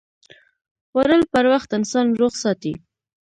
[0.89, 2.73] خوړل پر وخت انسان روغ ساتي